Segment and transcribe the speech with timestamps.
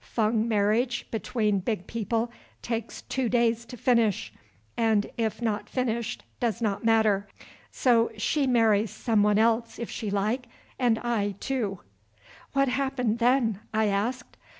[0.03, 2.31] Fung marriage between big people
[2.63, 4.33] takes two days to finish,
[4.75, 7.27] and if not finished does not matter.
[7.69, 10.47] So she marry some one else if she like,
[10.79, 11.81] and I too."
[12.53, 14.37] "What happened then?" I asked.